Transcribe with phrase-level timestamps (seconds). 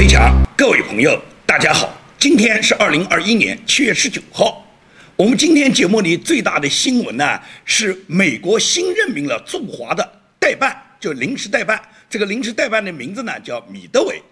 [0.00, 4.66] 推墙，各位朋友，大家好，今天是二零二一年七月十九号。
[5.14, 11.78] 我们今天节目里最大的新闻呢，是美国新任命了驻华的代办，就临时代办。
[12.08, 14.22] 这个临时代办的名字呢叫米德韦。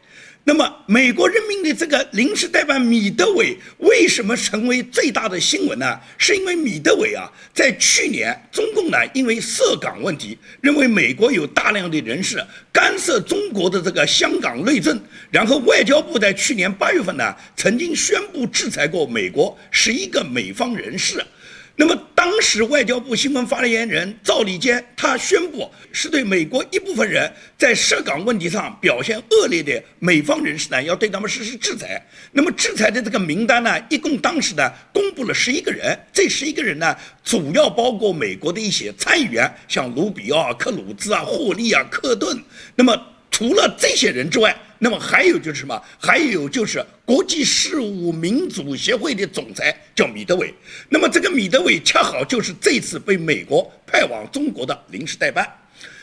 [0.49, 6.01] 那么，美国任命的这个临时代办米德韦为什么成为最大的新闻呢？
[6.17, 12.43] 是因为米德韦啊，在去年中共呢因为涉港问题，认为美国有大量的人士
[12.73, 14.99] 干涉中国的这个香港内政，
[15.31, 21.23] 然后外交部在去年八月份呢曾经宣布制裁过美国十一个美方人士。
[21.81, 32.05] 那么当时外交部新闻发言人赵立坚他宣布，是对美国一部分人在涉港问题上表现恶劣的美方人士呢，要对他们实施制裁。
[32.33, 42.37] 那么制裁的这个名单呢，一共当时呢公布了十一个人，这十一个人呢，主要包括美国的一些参议员，像卢比奥、克鲁兹啊、霍利啊、克顿。
[42.75, 45.83] 那么除了这些人之外，那么还有就是什么？
[45.99, 50.55] 还有就是国际事务民主协会的总裁叫米德韦。
[50.89, 55.47] 那么这个米德韦恰好就是这次被美国派往中国的临时代办。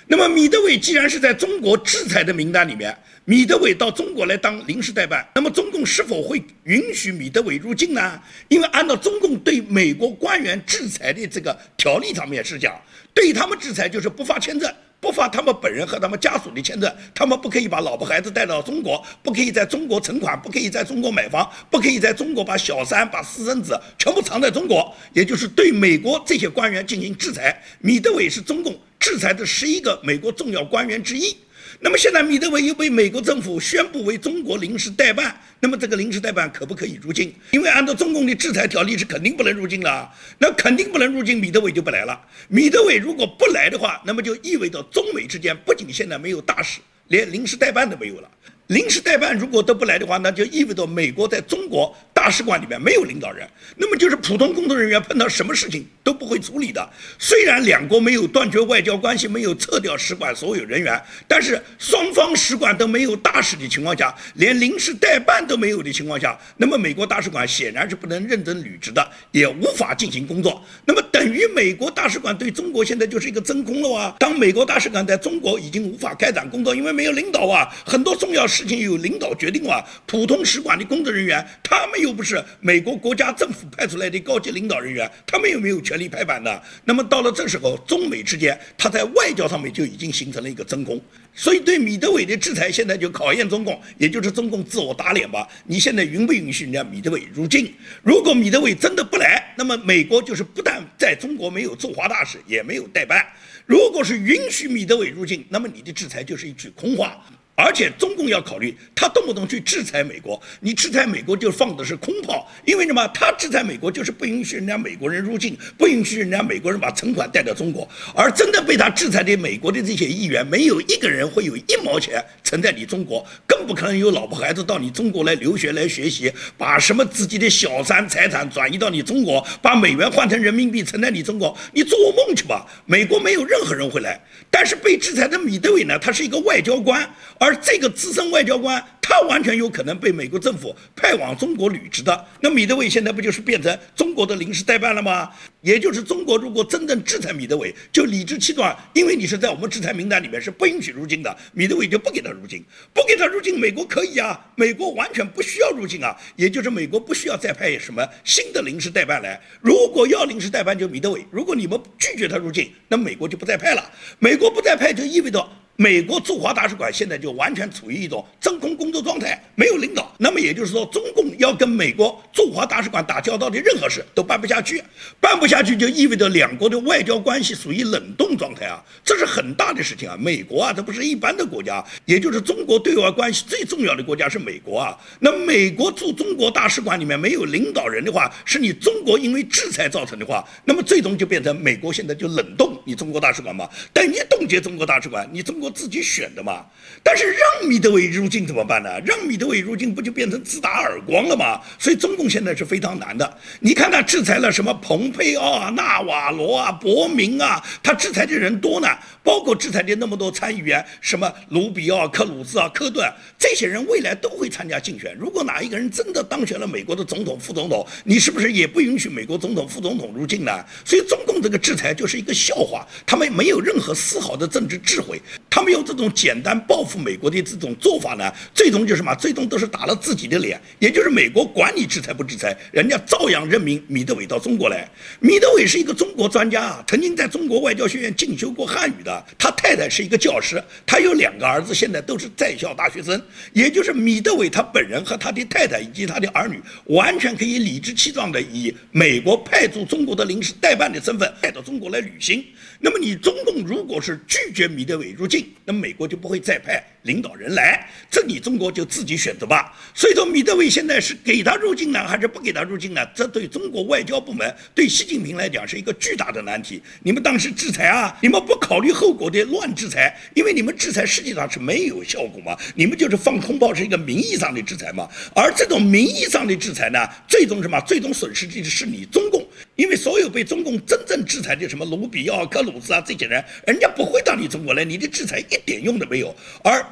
[0.08, 8.22] 那么米德韦既然是在中国制裁的名单里面，米德韦到中国来当临时代办，那么中共是否会允许米德韦入境呢？
[8.48, 12.80] 因为按照中共对美国官员制裁的这个条例上面是讲，
[13.16, 14.72] 对他们制裁就是不发签证。
[15.06, 27.62] 不发他们本人和他们家属的签证，他们不可以把老婆孩子带到中国，不可以在中国存款，不可以在中国买房，不可以在中国把小三、把私生子全部藏在中国，也就是对美国这些官员进行制裁。
[27.82, 31.38] 米德韦是中共制裁的十一个美国重要官员之一。
[31.80, 37.34] 那么现在米德韦又被美国政府宣布为中国临时代办，那么这个临时代办可不可以入境？
[37.52, 42.20] 因为按照中共的制裁条例是肯定不能入境了，那肯定不能入境，米德韦就不来了。
[42.48, 48.30] 米德韦如果不来的话，那么就意味着中美之间不仅现在没有大使，连临时代办都没有了。
[48.68, 53.46] 临时代办如果都不来的话，那就意味着美国在中国大使馆里面没有领导人，
[53.76, 56.90] 那么就是普通工作人员碰到什么事情都不会处理的。
[57.20, 70.64] 虽然两国没有断绝外交关系，没有撤掉使馆所有人员，但是双方使馆都没有大使的情况下，连临时代办都没有的情况下，那么美国大使馆显然是不能认真履职的，也无法进行工作。
[70.86, 74.16] 那么等于美国大使馆对中国现在就是一个真空了啊！
[74.18, 78.48] 当美国大使馆在中国已经无法开展工作，因为没有领导啊，很多重要。
[78.48, 86.64] 事情由领导决定啊，普通使馆的工作人员，他们又不是美国国家政府派出来的高级领导人员，他们又没有权力拍板的。
[86.84, 91.02] 那么到了这时候，中美之间，他在外交上面就已经形成了一个真空。
[91.34, 95.48] 所以对米德韦的制裁，现在就考验中共，也就是中共自我打脸吧。
[95.66, 97.74] 你现在允不允许人家米德韦入境？
[98.04, 103.26] 如果米德韦真的不来，那么美国就是不但在中国没有驻华大使，也没有代办。
[103.66, 107.20] 如果是允许米德韦入境，那么你的制裁就是一句空话。
[107.56, 113.08] 而且中共要考虑，他动不动去制裁美国，你制裁美国就放的是空炮，因为什么？
[113.14, 117.88] 他制裁美国就是不允许人家美国人入境，不允许人家美国人把存款带到中国。
[118.14, 132.66] 而真的被他制裁的美国的这些议员，没有一个人会有一毛钱存在你中国，更不可能有老婆孩子到你中国来留学来学习，把什么自己的小三财产转移到你中国，把美元换成人民币存在你中国，你做梦去吧！
[132.86, 134.20] 美国没有任何人会来。
[134.52, 137.10] 但是被制裁的米德韦呢，他是一个外交官。
[137.46, 142.26] 而这个资深外交官，他完全有可能被美国政府派往中国履职的。
[142.42, 145.30] 那米德韦现在不就是变成中国的临时代办了吗？
[145.62, 152.66] 也就是中国如果真正制裁米德韦，就理直气壮，因为你是在我们制裁名单里面是不允许入境的，米德韦就不给他入境，
[152.96, 159.40] 不给他入境，美国可以啊，美国完全不需要入境啊，也就是美国不需要再派什么新的临时代办来。
[159.62, 161.24] 如果要临时代办，就米德韦。
[161.30, 163.92] 如果你们拒绝他入境，那美国就不再派了。
[164.18, 165.48] 美国不再派，就意味着。
[165.78, 170.10] 美国驻华大使馆现在就完全处于一种真空工作状态，没有领导。
[170.18, 174.82] 那么也就是说，中共要跟美国驻华大使馆打交道的任何事都办不下去，
[175.20, 180.16] 办不下去就意味着两国的外交关系属于冷冻状态啊，这是很大的事情啊。
[180.18, 184.98] 美国啊，这不是一般的国家，也就是中国对外关系最重要的国家是美国啊。
[185.20, 195.65] 那美国驻中国大使馆里面没有领导人的话，是你中国因为制裁造成的话，那么最终就变成美国现在就冷冻你中国大使馆嘛，等于冻结中国大使馆，你中国。
[195.70, 196.66] 自己选的嘛，
[197.04, 199.00] 但是让米德韦入境怎么办呢？
[199.06, 201.62] 让米德韦入境不就变成自打耳光了吗？
[201.80, 203.38] 所以中共现在是非常难的。
[203.60, 208.88] 你看他制裁了什么蓬佩奥啊、纳瓦罗啊、伯明啊，他制裁的人多呢，
[209.24, 213.08] 包括制裁的那么多参议员，什么卢比奥、克鲁兹啊、科顿，
[213.38, 215.16] 这些人未来都会参加竞选。
[215.20, 220.52] 如果哪一个人真的当选了美国的总统、副总统，你是不是也不允许美国总统、副总统入境呢？
[220.84, 225.22] 所以中共这个制裁就是一个笑话，他们没有任何丝毫的政治智慧。
[225.56, 229.16] 他们用这种简单报复美国的这种做法呢，最终就是什么？
[229.16, 230.60] 最终都是打了自己的脸。
[230.80, 234.86] 也就是美国管你制裁不制裁，人家照样任命米德韦到中国来。
[235.22, 239.26] 米德韦是一个中国专家，曾经在中国外交学院进修过汉语的。
[239.38, 243.20] 他太太是一个教师，他有两个儿子，现在都是在校大学生。
[243.54, 252.44] 也就是米德韦他本人和他的太太以及他的儿女，完全可以理直气壮的以美国派驻中国的临时代办的身份派到中国来旅行。
[252.82, 259.74] 那么你中共如果是拒绝米德韦入境，那美国就不会再派领导人来，这你中国就自己选择吧。
[259.94, 263.06] 所以说米德韦现在是给他入境呢，还是不给他入境呢？
[263.16, 266.82] 这对中国外交部门对习近平来讲是一个巨大的难题。
[267.04, 275.08] 你们当时制裁啊，你们不考虑后果的乱制裁，因为你们制裁实际上是没有效果嘛，你们就是放空炮，是一个名义上的制裁嘛。
[275.34, 277.80] 而这种名义上的制裁呢，最终什么？
[277.82, 279.46] 最终损失的是你中共。
[279.76, 286.34] 因为所有被中共真正制裁的什么卢比奥、克鲁兹啊这些人，人家不会到你中国来，你的制裁一点用都没有。
[286.64, 286.82] 而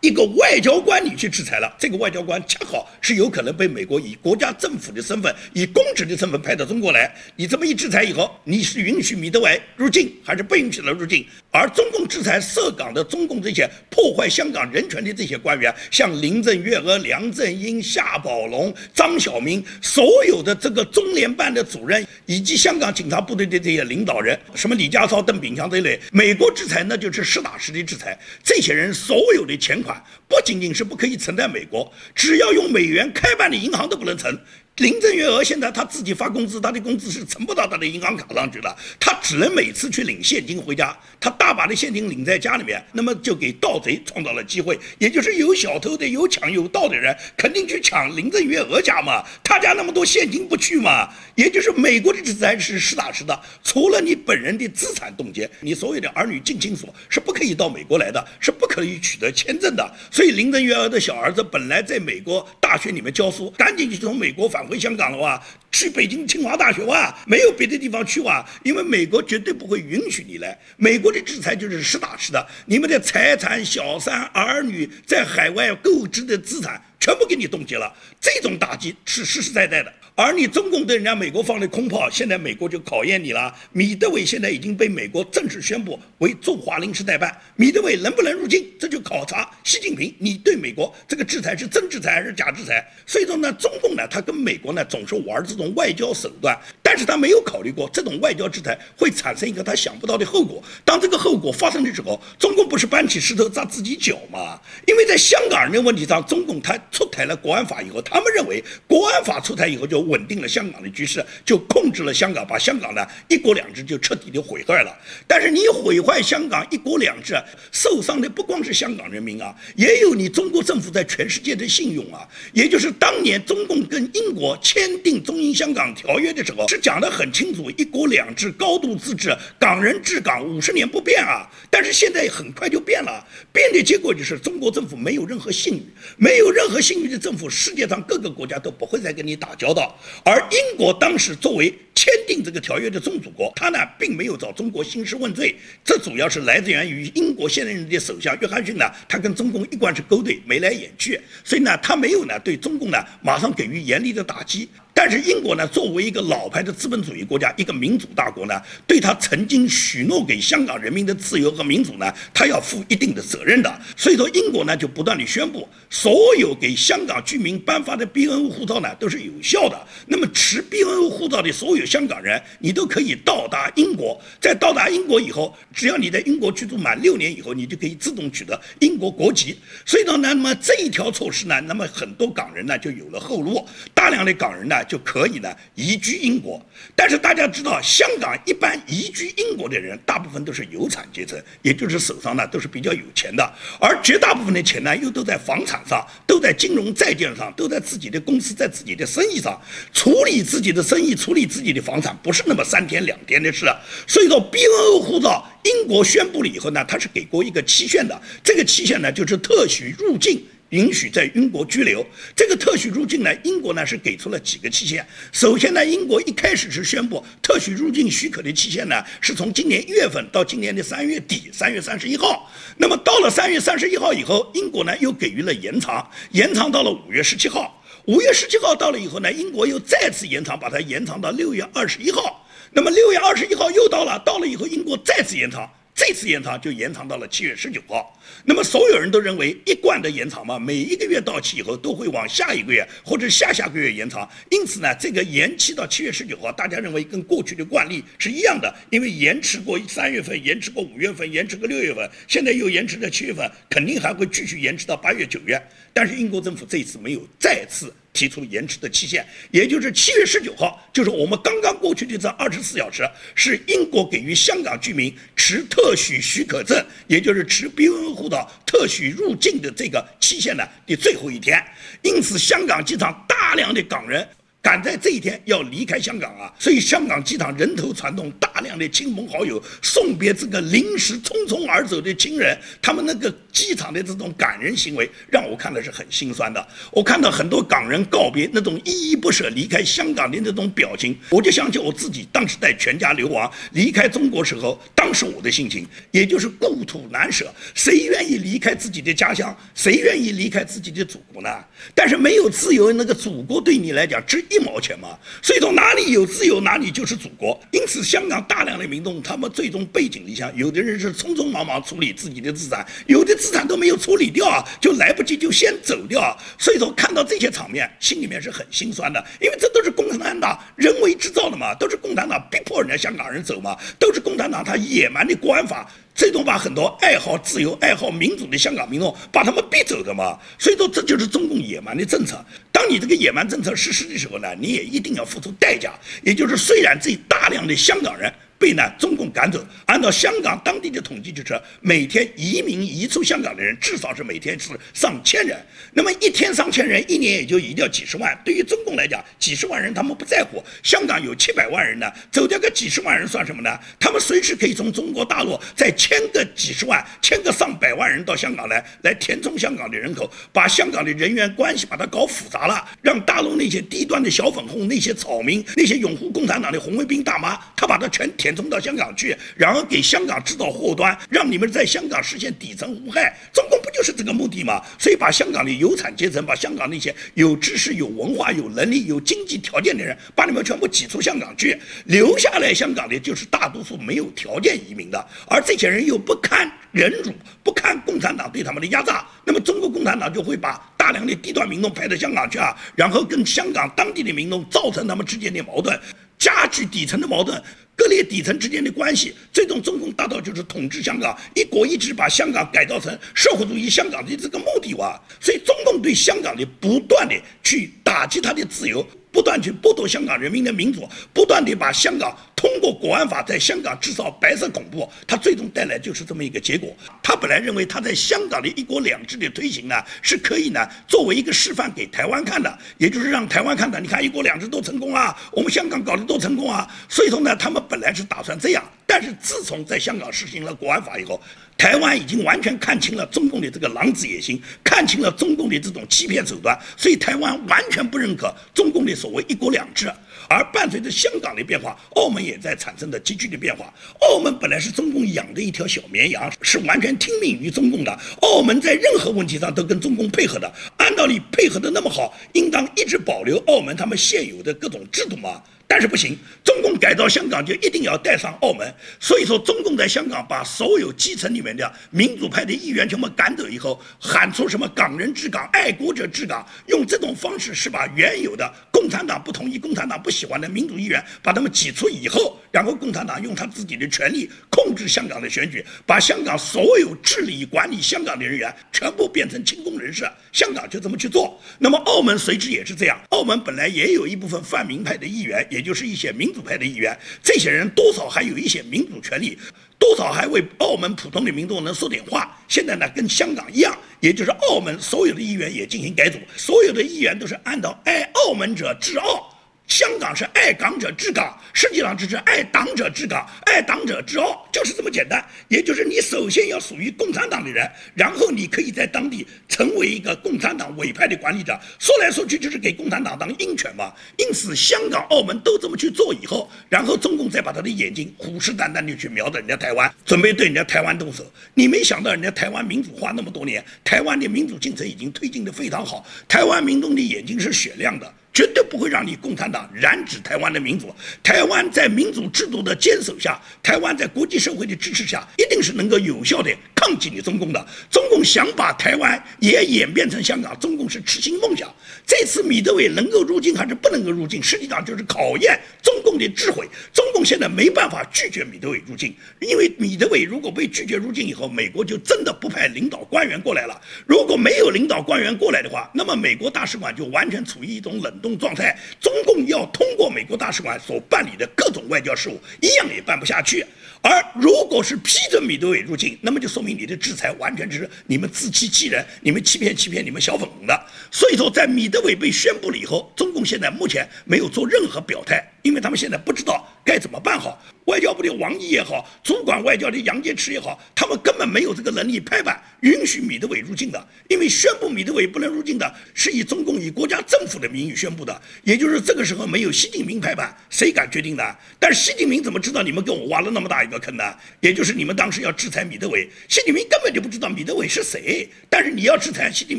[0.00, 7.12] 一个外交官你去制裁了，这个外交官恰好是有可能被美国以国家政府的身份、以公职的身份派到中国来。
[7.34, 11.26] 你这么一制裁以后，你是允许米德韦入境，还是不允许他入境？
[11.50, 28.16] 而中共制裁涉港的中共这些破坏香港人权的这些官员，像林郑月娥、梁振英、夏宝龙、张晓明，所有的这个中联办的主任，以及香港警察部队的这些领导人，什么李家超、邓炳强这类，美国制裁那就是实打实的制裁。
[28.44, 29.82] 这些人所有的钱
[30.28, 34.38] 不仅仅是不可以存在美国，只要用美元开办的银行都不能存。
[34.76, 40.94] 林郑月娥现在她自己发工资，她的工资是存不到她的银行卡上去了，她只能每次去领现金回家。
[41.18, 49.24] 她大把的现金领在家里面，那么就给盗贼创造了机会，也就是有小偷的、有抢有盗的人，肯定去抢林郑月娥家嘛。
[49.42, 51.08] 他家那么多现金不去嘛？
[51.36, 59.90] 也就是美国的制裁是实打实的，除了你本人的资产冻结，你所有的儿女近亲属是不可以到美国来的，是不可以取得签证的。
[60.10, 64.65] 所以林郑月娥的小儿子本来在美国大学里面教书，赶紧就从美国返。
[64.66, 70.58] 回香港了哇，去北京清华大学哇，没有别的地方去哇，因为美国绝对不会允许你来。
[70.76, 79.92] 美国的制裁就是实打实的，你们的财产、小三、儿女在海外购置的资产全部给你冻结了，这种打击是实实在在的。
[80.18, 83.54] 而你中共对人家美国放的空炮，现在美国就考验你了。
[83.72, 92.82] 米德韦现在已经被美国正式宣布为驻华临时代办，米德韦能不能入境，这就考察习近平，你对美国这个制裁是真制裁还是假制裁？
[93.04, 100.62] 所以说呢，中共呢，他跟美国呢总是玩这种外交手段，但是他没有考虑过这种外交制裁会产生一个他想不到的后果。
[100.84, 104.60] 当这个后果发生的时候，中共不是搬起石头砸自己脚吗？
[104.86, 110.06] 因为在香港人的问题上，中共他出台了国安法以后，他们认为国安法出台以后就。
[110.06, 114.96] 稳定了香港的局势，就控制了香港，把香港呢一国两制就彻底的毁坏了。
[115.26, 117.34] 但是你毁坏香港一国两制，
[117.72, 122.20] 受伤的不光是香港人民啊，也有你中国政府在全世界的信用啊。
[122.52, 131.48] 也就是当年中共跟英国签订中英香港条约的时候，讲得很清楚，一国两制、高度自治、港人治港，五十年不变啊。
[131.70, 135.82] 但是现在很快就变了，变的结果就是中国政府没有任何信誉，
[136.16, 139.98] 没有任何信誉的政府，世界上各个国家都不会再跟你打交道。
[140.24, 154.68] 而英国当时作为签订这个条约的宗主国，他呢并没有找中国兴师问罪，这主要是来自源于英国现任的首相约翰逊呢，他跟中共一贯是勾兑，眉来眼去，所以呢他没有呢对中共呢马上给予严厉的打击。
[154.98, 163.80] 但是英国呢，作为一个老牌的资本主义国家，一个民主大国呢，对他曾经许诺给香港人民的自由和民主呢，他要负一定的责任的。
[163.94, 169.78] 所以说，英国呢就不断的宣布，所有给香港居民颁发的 BNO 护照呢都是有效的。
[170.06, 170.85] 那么持 B N
[171.16, 174.20] 护照的所有香港人，你都可以到达英国。
[174.40, 179.58] 在到达英国以后，只要你在英国居住满六年以后，你就可以自动取得英国国籍。
[179.84, 184.76] 所以呢，那么这一条措施呢，那么很多港人呢就有了后路，大量的港人呢。
[184.88, 199.60] 就可以呢移居英国，但是大家知道，香港一般移居英国的人，大部分都是有产阶层，也就是手上呢都是比较有钱的，而绝大部分的钱呢又都在房产上，都在金融债券上，都在自己的公司在自己的生意上，
[199.92, 203.64] 处理自己的生意，你处理自己的房产，不是那么三天两天的事。
[204.06, 210.42] 所以说，BNO 护照，英国宣布了以后呢，它是给过一个期限的，这个期限呢就是特许入境。
[210.70, 215.06] 允许在英国居留，这个特许入境呢，英国呢是给出了几个期限。
[215.30, 222.50] 首先呢，英国一开始是宣布特许入境许可的期限呢，是从今年一月份到今年的三月底，三月三十一号。
[222.78, 227.80] 那么到了三月三十一号以后，英国呢又给予了延长，延长到了五月十七号。
[228.06, 232.46] 五月十七号到了以后呢，英国又再次延长，把它延长到六月二十一号。
[232.70, 235.68] 那么六月二十一号又到了，到了以后，英国再次延长。
[235.96, 238.12] 这次延长就延长到了七月十九号。
[238.44, 244.28] 那么所有人都认为一贯的延长嘛，每一个月到期以后都会往下一个月或者下下个月延长。
[244.50, 255.60] 因此呢，这个延期到七月十九号，大家认为跟过去的惯例是一样的，因为延迟过三月份，延迟过五月份，延迟过六月份，现在又延迟到七月份，肯定还会继续延迟到八月、九月。
[255.94, 257.90] 但是英国政府这一次没有再次。
[258.16, 271.62] 提出延迟的期限，也就是七月十九号，就是我们刚刚过去的这二十四小时，是英国给予香港居民持特许许可证，也就是持边缘护照特许入境的这个期限的的最后一天。
[272.02, 274.26] 因此，香港机场大量的港人。
[274.66, 286.66] 赶在这一天要离开香港啊，所以香港机场人头攒动，大量的亲朋好友送别这个临时匆匆而走的亲人，他们那个机场的这种感人行为，让我看的是很心酸的。
[286.90, 299.56] 我看到很多港人告别那种依依不舍离开香港的那种表情，我就想起我自己当时带全家流亡离开中国时候，当时我的心情，也就是故土难舍，谁愿意离开自己的家乡？
[299.76, 301.48] 谁愿意离开自己的祖国呢？
[301.94, 304.55] 但是没有自由，那个祖国对你来讲只一。
[304.56, 307.58] 一毛钱嘛，所以说哪里有自由，哪里就是祖国。
[307.70, 316.36] 因此，香港大量的民众，他们最终背井离乡，有的人是匆匆忙忙处理自己的资产，有的资产都没有处理掉啊，就来不及就先走掉。
[316.58, 325.90] 所以说，看到这些场面，心里面是很心酸的，因为这都是共产党人为制造的嘛，都是共产党逼迫人家香港人走嘛，都是共产党他野蛮的官法。
[326.16, 332.42] 最终把很多爱好自由、爱好民主的香港民众把他们逼走的嘛，所以说这就是中共野蛮的政策。
[332.72, 335.92] 当你这个野蛮政策实施的时候呢，你也一定要付出代价。
[336.22, 338.32] 也就是虽然这大量的香港人。
[338.58, 345.58] 被呢中共赶走，按照香港当地的统计，就是每天移民移出香港的人至少是每天是上千人。
[345.92, 348.36] 那么一天上千人，一年也就移掉几十万。
[348.44, 350.62] 对于中共来讲，几十万人他们不在乎。
[350.82, 353.78] 香港有七百万人呢，走掉个几十万人算什么呢？
[354.00, 368.45] 他们随时可以从中国大陆再迁个几十万、迁个上百万人到香港来，来填充香港的人口，把香港的人员关系把它搞复杂了，让大陆那些低端的小粉红、那些草民、那些拥护共产党的红卫兵大妈，他把它全填。
[368.46, 373.36] 填充到香港去，然后给香港制造祸端，让你们在香港实现底层无害。
[373.52, 374.80] 中共不就是这个目的吗？
[375.00, 387.34] 所以把香港的有产阶层，把香港那些有知识、有文化、有能力、有经济条件的人，把你们全部挤出香港去，留下来香港的就是大多数没有条件移民的，而这些人又不堪忍辱，
[387.64, 395.98] 不堪共产党对他们的压榨，那么中国共产党就会把大量的低端民众派到香港去啊，然后跟香港当地的民众造成他们之间的矛盾，
[396.38, 397.62] 加剧底层的矛盾。
[397.98, 405.18] 各列底层之间的关系，最终中共达到就是统治香港，一国一制，把香港改造成社会主义香港的这个目的哇！
[405.40, 409.02] 所以中共对香港的不断的去打击它的自由。
[409.36, 416.96] 不断去剥夺香港人民的民主，不断地把香港通过国安法在香港制造白色恐怖，它最终带来就是这么一个结果。
[417.22, 426.90] 他本来认为他在香港的一国两制的推行呢，是可以呢作为一个示范给台湾看的，也就是让台湾看到，你看一国两制都成功啊，我们香港搞的都成功啊。
[427.06, 431.38] 所以说呢，他们本来是打算这样，但是自从在香港实行了国安法以后。
[431.78, 440.10] 台湾已经完全看清了中共的这个狼子野心，看清了中共的这种欺骗手段，所以台湾完全不认可中共的所谓“一国两制”。
[440.48, 443.92] 而伴随着香港的变化，澳门也在产生着急剧的变化。
[444.20, 448.18] 澳门本来是中共养的一条小绵羊，是完全听命于中共的。
[448.42, 455.60] 澳门在任何问题上都跟中共配合的，按道理配合的那么好，应当一直保留澳门他们现有的各种制度嘛。
[455.88, 481.58] 但是不行，中共改造香港就一定要带上澳门，所以说中共在香港把所有基层里面的民主派的议员全部赶走以后，喊出什么港人治港、爱国者治港，用这种方式是把原有的共产党不同意、共产党不喜欢的民主议员把他们挤出以后，然后共产党用他自己的权力控制香港的选举，把香港所有治理管理香港的人员全部变成清宫人士，香港就这么去做。
[481.78, 485.66] 那么澳门随之也是这样，澳门本来也有一部分泛民派的议员。
[485.70, 489.58] 也就是一些民主派的议员，这些人多少还有一些民主权利，
[489.98, 492.54] 多少还为澳门普通的民众能说点话。
[492.68, 499.50] 现在呢，跟香港一样，也就是澳门所有的议员也进行改组，所有的议员都是按照爱澳门者治澳。
[499.86, 505.44] 香港是爱港者治港，实际上只是爱党者治港，爱党者治澳，就是这么简单。
[505.68, 511.78] 也就是你首先要属于共产党的人，然后你可以在当地成为一个共产党委派的管理者。
[512.00, 514.12] 说来说去就是给共产党当鹰犬嘛。
[514.36, 521.44] 因此，香港、澳门都这么去做以后，然后中共再把他的眼睛虎视眈眈地去瞄着人家台湾，准备对人家台湾动手。
[521.74, 528.34] 你没想到人家台湾民主化那么多年，台湾的民主进程已经推进的非常好，台湾民众的眼睛是雪亮的。
[528.56, 531.14] 绝对不会让你共产党染指台湾的民主。
[531.42, 537.86] 台湾在民主制度的坚守下，台湾在国际社会的支持下，一定是能够有效的抗击你中共的。
[538.10, 541.94] 中共想把台湾也演变成香港，中共是痴心梦想。
[542.26, 546.88] 这次米德韦能够入境还是不能够入境，实际上就是考验中共的智慧。
[547.12, 554.00] 中共现在没办法拒绝米德韦入境，因为米德韦如果被拒绝入境以后，美国就真的不派领导官员过来了。
[554.26, 558.96] 如果没有领导官员过来的话，那么美国大使馆就完全处于一种冷冻状态。
[559.20, 563.84] 中共要通过美国大使馆所办理的各种外交事务，一样也办不下去。
[564.22, 571.06] 而如果是批准米德韦入境，那么就说明你的制裁完全是你们自欺欺人，你们欺骗欺骗你们小粉红的。
[571.30, 577.80] 所以说，在米德韦被宣布了以后，中共现在目前没有做任何表态，因为他们现在不知道该怎么办好。
[578.06, 591.62] 外交部的王毅也好，主管外交的杨洁篪也好，他们根本没有这个能力拍板允许米德韦入境的，因为宣布米德韦不能入境的是以中共以国家政府的名义宣布的，也就是这个时候没有习近平拍板，谁敢决定呢？
[592.00, 594.44] 但是习近平怎么知道你们给我挖了那么大一个坑呢？
[594.80, 599.98] 也就是你们当时要制裁米德韦，习近平根本就不知道米德韦是谁，但是你要制裁，习近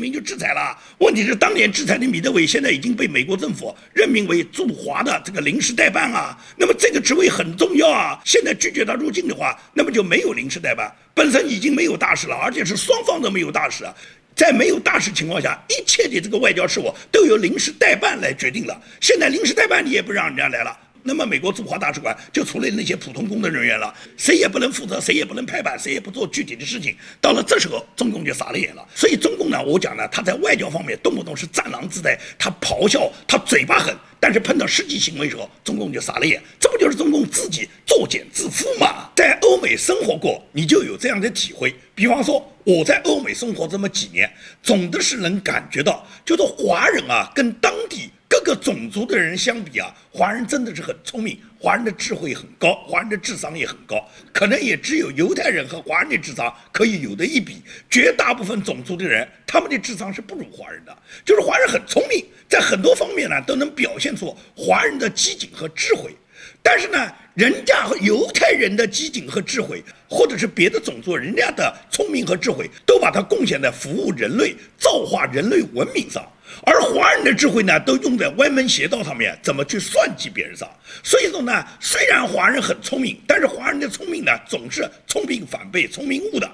[0.00, 0.78] 平就制裁了。
[1.00, 8.20] 问题是当年制裁的米德韦现在已经被美国政府任命为驻华的这个临时代办啊，那么这个职位很重要啊。
[8.24, 13.94] 现在拒绝他入境的话，那么就没有临时代办，本身已经没有大事了，而且是双方都没有大事啊。
[14.34, 18.80] 在没有大事情况下，一切的这个外交事务都由临时代办来决定了。
[19.00, 20.76] 现在临时代办你也不让人家来了。
[21.08, 26.94] 那么美国驻华大使馆就除了那些普通工作人员了，谁也不能负责，谁也不能拍板，谁也不做具体的事情。
[27.18, 28.86] 到了这时候，中共就傻了眼了。
[28.94, 36.42] 所以中共呢，我讲呢，他在外交方面动不动是战狼姿态，他咆哮，他嘴巴狠，但是碰到实际行为时候，中共就傻了眼。
[36.60, 39.08] 这不就是中共自己作茧自缚吗？
[39.16, 41.74] 在欧美生活过，你就有这样的体会。
[41.94, 44.30] 比方说，我在欧美生活这么几年，
[44.62, 48.10] 总的是能感觉到，就是华人啊，跟当地。
[48.28, 57.62] 各个种族的人相比啊，华人真的是很聪明，华人的智慧很高，华人的智商也很高，可能也只有犹太人和华人的智商可以有的一比。
[57.88, 60.94] 绝大部分种族的人，他们的智商是不如华人的。
[61.24, 66.14] 就是华人很聪明，在很多方面呢，都能表现出华人的机警和智慧。
[66.62, 66.98] 但是呢，
[67.34, 76.22] 人家和犹太人的机警和智慧，或者是别的种族人家的聪明和智慧，都把它贡献在服务人类、造化人类文明上。
[76.64, 80.68] 而华人的智慧呢，都用在歪门邪道上面，怎么去算计别人上。
[81.02, 86.50] 所以说呢，虽然华人很聪明，但是华人的聪明呢，总是聪明反被聪明误的。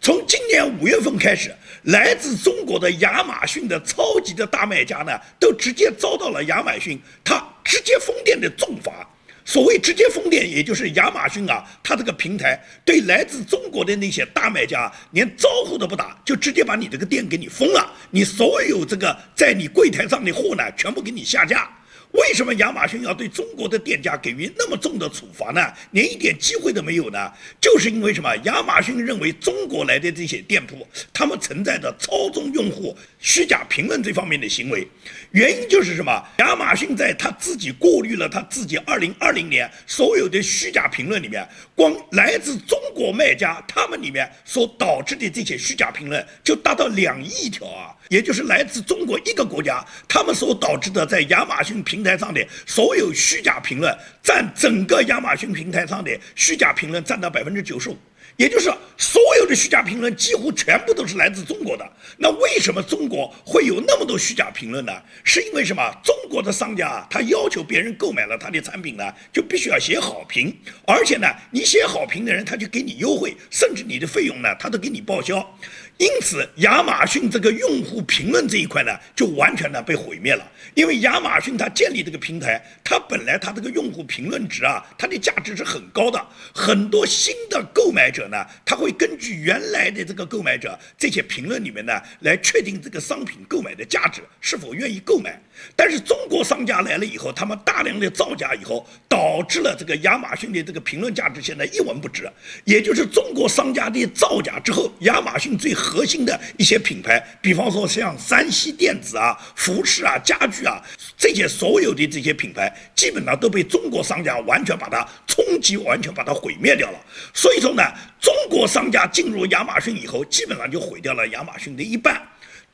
[0.00, 1.54] 从今年五月份开始，
[1.84, 9.08] 来自中国的亚马逊的超级的大卖家呢，都直接遭到了亚马逊他直接封店的重罚。
[9.46, 21.70] 所谓直接封店，也就是亚马逊啊，它这个平台对来自中国的那些大卖家连招呼都不打，就直接把你这个店给你封了，你所有这个在你柜台上的货呢，全部给你下架。
[22.16, 25.60] 为什么亚马逊要对中国的店家给予那么重的处罚呢？
[25.90, 27.30] 连一点机会都没有呢？
[27.60, 28.34] 就是因为什么？
[28.44, 34.86] 亚马逊认为中国来的这些店铺，他们存在着操纵用户、虚假评论这方面的行为。
[35.32, 36.22] 原因就是什么？
[36.38, 47.95] 亚马逊在他自己过滤了他自己2020年所有的虚假评论里面，光来自中国卖家他们里面所导致的这些虚假评论，就达到两亿条啊！
[48.08, 57.96] 也就是来自中国一个国家，他们所导致的在亚马逊平台上的所有虚假评论，占整个亚马逊平台上的虚假评论占到百分之九十五。
[58.36, 61.86] 也就是所有的虚假评论几乎全部都是来自中国的。
[62.18, 64.92] 那为什么中国会有那么多虚假评论呢？
[65.24, 65.82] 是因为什么？
[66.04, 70.54] 中国的商家啊他要求别人购买了他的产品呢，就必须要写好评，
[70.86, 75.58] 而且呢，你写好评的人他就给你优惠，甚至你的费用呢他都给你报销。
[75.98, 80.46] 因此，亚马逊这个用户评论这一块呢，就完全呢被毁灭了。
[80.74, 86.22] 因为亚马逊它建立这个平台，它本来它这个用户评论值啊，它的价值是很高的。
[86.54, 95.40] 很多新的购买者呢，他会根据原来的这个购买者这些评论里面呢，来确定这个商品购买的价值是否愿意购买。
[95.74, 102.30] 但是中国商家来了以后，他们大量的造假以后，导致了这个亚马逊的这个评论价值现在一文不值。
[102.64, 110.66] 也就是中国商家的造假之后，亚马逊最核心的一些品牌，比方说像山西电子啊、服饰啊、家具。
[110.66, 110.82] 啊，
[111.16, 116.98] 这些所有的这些品牌，基本上都被中国商家完全把它冲击，完全把它毁灭掉了。
[117.32, 117.82] 所以说呢，
[118.20, 122.20] 中国商家进入亚马逊以后，基本上就毁掉了亚马逊的一半。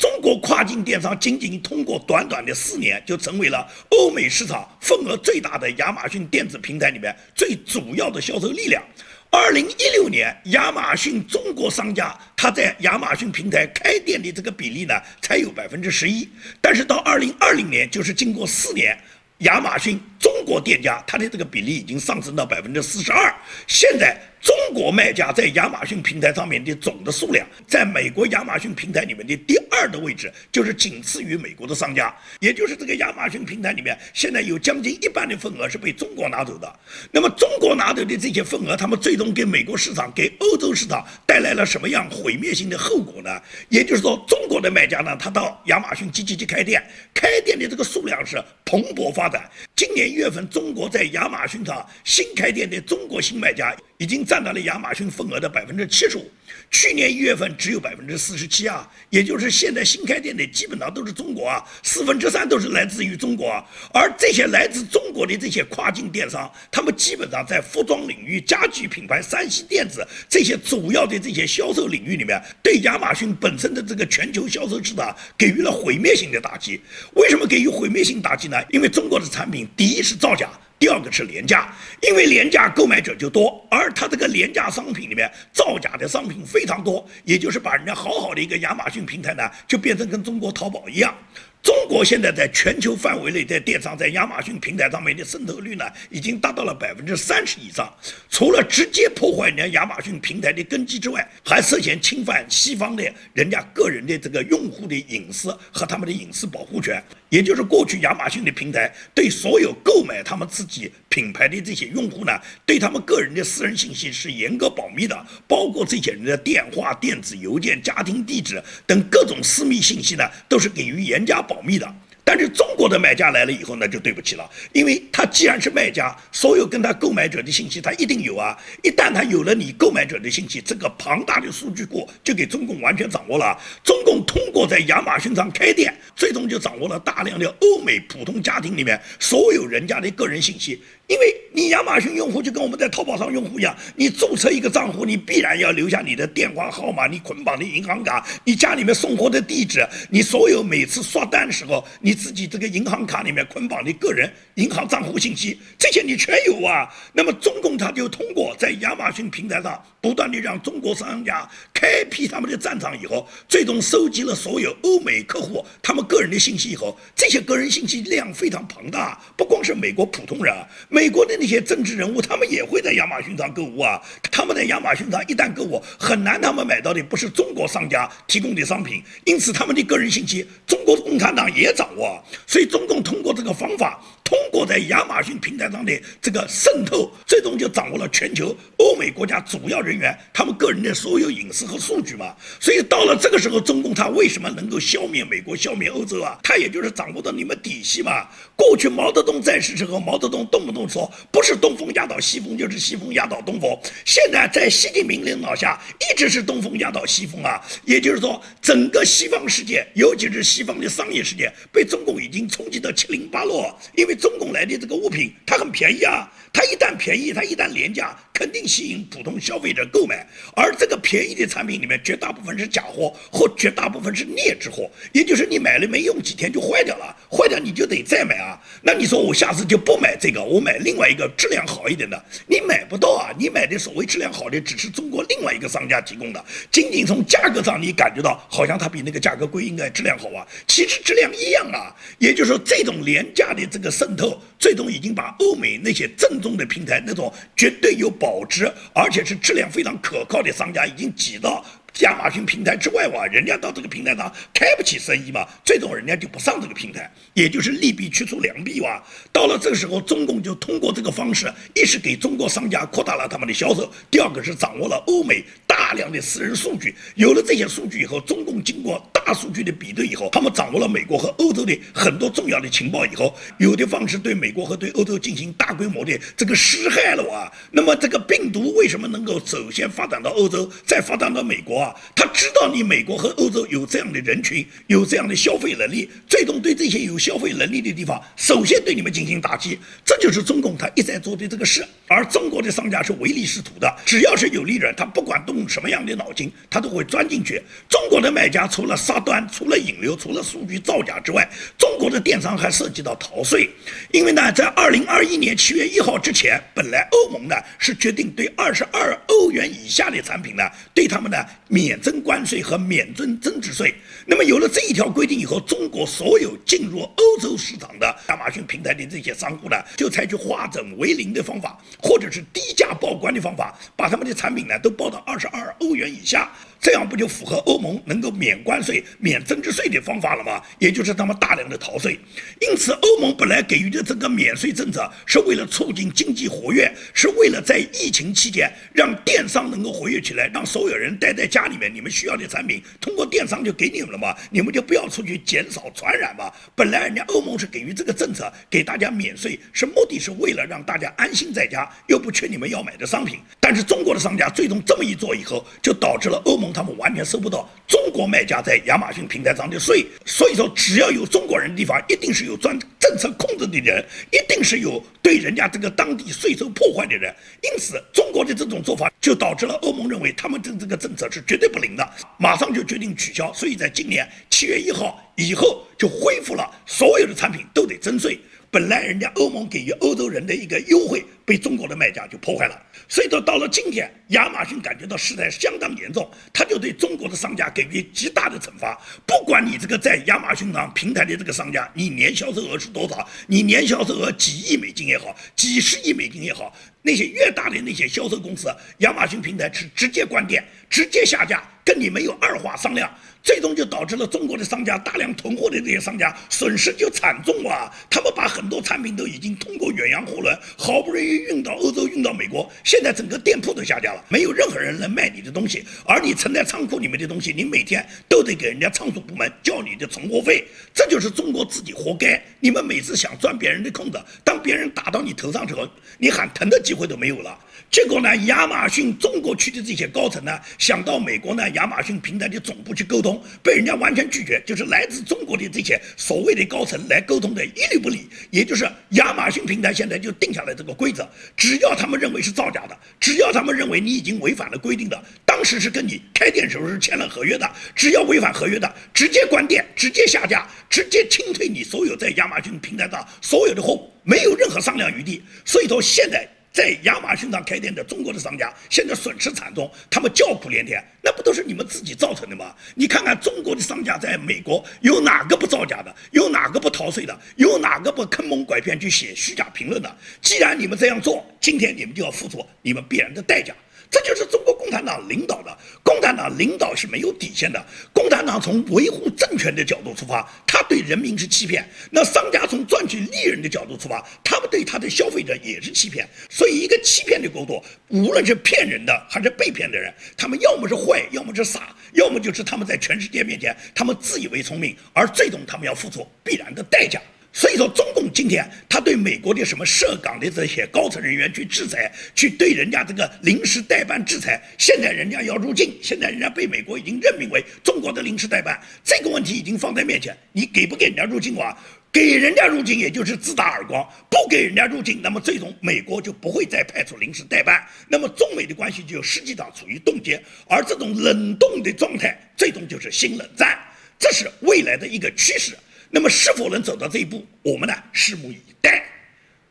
[0.03, 8.83] 中国跨境电商仅仅通过短短的四年，就成为了欧美市场份额最大的亚马逊电子平台里面最主要的销售力量。
[9.31, 16.29] 二零一六年，亚马逊中国商家他在亚马逊平台开店的这个比例呢，才有百分之十一。
[16.61, 18.99] 但是到二零二零年，就是经过四年，
[19.39, 23.35] 亚马逊中国店家它的这个比例已经上升到百分之四十二。
[23.67, 24.17] 现在。
[24.43, 32.13] 中国卖家在亚马逊平台上面的总的数量，在美国亚马逊平台里面的第二的位置，就是仅次于美国的商家。
[32.41, 36.81] 也就是这个亚马逊平台里面，现在有将近一半的份额是被中国拿走的。
[37.13, 43.41] 那么中国拿走的这些份额，他们最终给美国市场、给欧洲市场带来了什么样毁灭性的后果呢？
[43.69, 46.83] 也就是说，中国的卖家呢，他到亚马逊积极去开店，
[47.15, 49.49] 开店的这个数量是蓬勃发展。
[49.77, 53.75] 今年一月份，中国在亚马逊上新开店的中国新卖家。
[54.03, 56.29] 已经占到了亚马逊份额的百分之七十五，
[56.73, 63.65] 去年一月份只有百分之四十七啊，也就是现在新开店的基本上都是中国啊，四分之三都是来自于中国啊。
[63.95, 76.81] 而这些来自中国的这些跨境电商，他们基本上在服装领域、家居品牌、山西电子这些主要的这些销售领域里面，对亚马逊本身的这个全球销售市场给予了毁灭性的打击。
[77.15, 78.61] 为什么给予毁灭性打击呢？
[78.71, 80.51] 因为中国的产品，第一是造假。
[80.83, 91.17] 第二个是廉价，因为廉价购买者就多，而它这个廉价商品里面造假的商品非常多，也就是把人家好好的一个亚马逊平台呢，就变成跟中国淘宝一样。
[91.63, 97.89] 中国现在在全球范围内，在电商在亚马逊平台上面的渗透率呢，已经达到了百分之三十以上。
[98.29, 107.01] 除了直接破坏人家亚马逊平台的根基之外，还涉嫌侵犯西方的人家个人的这个用户的隐私和他们的隐私保护权。
[107.33, 112.33] 也就是过去亚马逊的平台对所有购买他们自己品牌的这些用户呢，
[112.67, 121.63] 对他们个人的私人信息是严格保密的，包括这些人的电话、电子邮件、家庭地址等各种私密信息呢，都是给予严加保。
[121.63, 128.57] 密的，但是中国的买家来了以后，那就对不起了，因为他既然是卖家，所有跟他购买者的信息他一定有啊。
[128.83, 133.59] 一旦他有了你购买者的信息，这个庞大的数据库就给中共完全掌握了。
[133.85, 140.81] 中共通过在亚马逊上开店，最终就掌握了大量的欧美普通家庭里面所有人家的个人信息。
[141.09, 156.89] 因为你亚马逊用户就跟我们在淘宝上用户一样，你注册一个账户，你必然要留下你的电话号码、你捆绑的银行卡、你家里面送货的地址、你所有每次刷单的时候你自己这个银行卡里面捆绑的个人银行账户信息，这些你全有啊。
[157.13, 170.55] 那么中共他就通过在亚马逊平台上不断的让中国商家开辟他们的战场以后，最终收集了所有欧美客户他们个人的信息以后，这些个人信息量非常庞大，不光是美国普通人。
[170.93, 173.99] 美国的那些政治人物，他们也会在亚马逊上购物啊。
[174.31, 182.23] 他们在亚马逊上一旦购物，很难他们买到的不是中国商家提供的商品，因此他们的个人信息，中国共产党也掌握。
[182.47, 183.99] 所以中共通过这个方法。
[184.33, 192.35] 通过在亚马逊平台上的这个渗透，最终就掌握了全球欧美国家主要人员他们个人的所有隐私和数据嘛。
[192.59, 196.39] 所以到了这个时候，中共他为什么能够消灭美国、消灭欧洲啊？
[196.43, 198.27] 他也就是掌握到你们底细嘛。
[198.57, 203.79] 过去毛泽东在世时候，毛泽东动不动说不是东风压倒西风，就是西风压倒东风。
[204.07, 207.61] 现在在习近平领导下，一直是东风压倒西风啊。
[207.85, 214.17] 也就是说，整个西方世界，尤其是西方的商业世界，被中共已经冲击到七零八落，因为。
[214.23, 216.31] 中共来的这个物品，它很便宜啊。
[216.53, 220.27] 它一旦便宜，它一旦廉价，肯定吸引普通消费者购买。
[220.55, 224.91] 而这个便宜的产品里面，绝大部分是假货，或绝大部分是劣质货。
[225.13, 228.61] 也就是你买了没用几天就坏掉了，坏掉你就得再买啊。
[228.83, 233.31] 那你说我下次就不买这个，我买另外一个质量好一点的，你买不到啊。
[233.39, 240.47] 你买的所谓质量好的，只是中国另外一个商家提供的，仅仅从价格上你感觉到好像它比那个价格贵，应该质量好啊。
[240.67, 241.97] 其实质量一样啊。
[242.19, 251.65] 也就是说，这种廉价的这个渗透，最终已经把欧美那些正中的平台那种绝对有保值，而且是质量非常可靠的商家，已经挤到。
[252.01, 259.03] 亚马逊平台之外哇，人家到这个平台上开不起生意嘛，最终人家就不上这个平台，也就是利弊驱除良币哇。
[259.33, 266.95] 到了这个时候，中共就通过这个方式，一是给中国商家扩大了他们的销售，第二个是掌握了欧美大量的私人数据。
[267.15, 277.53] 有了这些数据以后，中共经过大数据的比对以后，他们掌握了美国和欧洲的很多重要的情报以后，有的方式对美国和对欧洲进行大规模的这个施害了哇。
[277.71, 281.82] 那么这个病毒为什么能够首先发展到欧洲，再发展到美国？
[281.83, 289.79] 啊他知道你美国和欧洲有这样的人群，有这样的消费能力，最终对这些有消费能力的地方，首先对你们进行打击。
[290.07, 291.87] 这就是中共他一再做的这个事。
[292.09, 295.83] 而中国的商家是唯利是图的，只要是有利润，他不管动什么。
[295.83, 297.61] 什么样的脑筋，他都会钻进去。
[297.89, 301.45] 中国的卖家除了杀端、除了引流、除了数据造假之外，
[301.77, 303.69] 中国的电商还涉及到逃税。
[304.13, 310.63] 因为呢，在二零二一年七月一号之前，本来欧盟呢是决定对二十二欧元以下的产品呢，
[310.95, 311.37] 对他们呢
[311.73, 313.95] 免征关税和免征增值税。
[314.27, 326.53] 那么有了这一条规定以后，中国所有进入欧洲市场的亚马逊平台的这些商户呢，就采取化整为零的方法，或者是低价报关的方法，把他们的产品呢都报到二十二欧元以下。
[326.83, 330.61] 这样不就符合欧盟能够免关税、免增值税的方法了吗？
[330.81, 332.19] 也就是他们大量的逃税。
[332.61, 341.95] 因此，欧盟本来给予的这个免税政策，是为了促进经济活跃，是为了在疫情期间让电商能够活跃起来，让所有人待在家里面。
[341.95, 344.37] 你们需要的产品通过电商就给你们了嘛？
[344.51, 346.51] 你们就不要出去减少传染嘛？
[346.75, 353.39] 本来人家欧盟是给予这个政策，给大家免税，是目的是为了让大家安心在家，又不缺你们要买的商品。
[353.61, 356.72] 但是中国的商家最终这么一做以后，就导致了欧盟。
[356.73, 367.35] 他们完全收不到中国卖家在亚马逊平台上的税，所以说只要有中国人的地方，一定是有专政策控制的人，一定是有对人家这个当地税收破坏的人。
[367.63, 372.09] 因此，中国的这种做法就导致了欧盟认为他们的这个政策是绝对不灵的，
[372.39, 373.53] 马上就决定取消。
[373.53, 378.39] 所以在今年七月一号以后，就恢复了所有的产品都得征税。
[378.73, 382.83] 本来人家欧盟给予欧洲人的一个优惠，被中国的卖家就破坏了。
[383.07, 388.99] 所以说到了今天，亚马逊感觉到事态相当严重，他就对中国的商家给予极大的惩罚。
[389.27, 403.13] 不管你这个在亚马逊上平台的这个商家，你年销售额是多少，你年销售额几亿美金也好，几十亿美金也好，那些越大的那些销售公司，亚马逊平台是直接关店，直接下架，跟你没有二话商量。
[403.45, 407.91] 最终就导致了中国的商家大量囤货的这些商家损失就惨重啊！
[408.09, 415.85] 他们把很多产品都已经通过远洋货轮好不容易运到欧洲、运到美国，现在整个店铺都下架了，没有任何人能卖你的东西。
[416.07, 422.41] 而你存在仓库里面的东西，你每天都得给人家仓储部门交你的存货费，这就是中国自己活该。
[422.61, 425.85] 你们每次想钻别人的空子，当别人打到你头上之后，
[426.17, 427.59] 你喊疼的机会都没有了。
[427.91, 434.63] 结果呢，亚马逊中国区的这些高层呢，想到美国呢亚马逊平台的总部去沟通，被人家完全拒绝。
[434.67, 438.29] 就是来自中国的这些所谓的高层来沟通的，一律不理。
[438.51, 441.27] 也就是亚马逊平台现在就定下来这个规则，
[441.57, 455.43] 只要他们认为是造假的，只要他们认为你已经违反了规定的，当时是跟你开店时候是签了合约的，只要违反合约的，直接关店，直接下架，直接清退你所有在亚马逊平台上所有的货，没有任何商量余地。
[455.65, 456.47] 所以说现在。
[456.73, 462.75] 在亚马逊上开店的中国的商家现在损失惨重，他们叫苦连天，那不都是你们自己造成的吗？
[462.95, 470.17] 你看看中国的商家在美国有哪个不造假的，有哪个不逃税的，有哪个不坑蒙拐骗去写虚假评论的？
[470.41, 473.75] 既然你们这样做，今天你们就要付出你们必然的代价。
[474.13, 477.83] 这就是中国共产党领导的，共产党领导是没有底线的。
[478.13, 486.29] 共产党从维护政权的角度出发，他对人民是欺骗；那商家从赚取利润的角度出发，他们对他的消费者也是欺骗。
[486.51, 497.19] 所以，一个欺骗的国度，无论是骗人的还是被骗的人，他们要么是坏，要么是傻，要么就是他们在全世界面前，他们自以为聪明，而最终他们要付出必然的代价。
[497.53, 504.61] 所以说，中共今天他对美国的什么涉港的这些高层人员去制裁，去对人家这个临时代办制裁。
[504.79, 510.35] 现在人家要入境，现在人家被美国已经任命为中国的临时代办，这个问题已经放在面前。
[510.53, 511.77] 你给不给人家入境啊？
[512.11, 517.83] 给人家入境，也就是自打耳光；不给人家入境，那么最终美国就不会再派出临时代办。
[518.09, 523.79] 那么中美的关系就实际上处于冻结，而这种冷冻的状态，最终就是新冷战。
[524.19, 525.77] 这是未来的一个趋势。
[526.15, 529.03] 那么是否能走到这一步，我们呢拭目以待。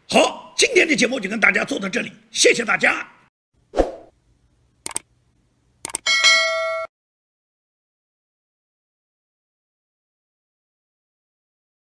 [0.10, 3.08] 好，今天的节目就跟大家做到这里，谢谢大家。